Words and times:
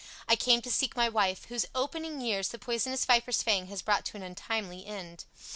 I 0.27 0.35
come 0.35 0.63
to 0.63 0.71
seek 0.71 0.95
my 0.95 1.07
wife, 1.09 1.45
whose 1.49 1.67
opening 1.75 2.21
years 2.21 2.49
the 2.49 2.57
poisonous 2.57 3.05
viper's 3.05 3.43
fang 3.43 3.67
has 3.67 3.83
brought 3.83 4.03
to 4.05 4.17
an 4.17 4.23
untimely 4.23 4.83
end. 4.83 5.25